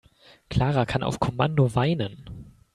Clara 0.49 0.87
kann 0.87 1.03
auf 1.03 1.19
Kommando 1.19 1.75
weinen. 1.75 2.55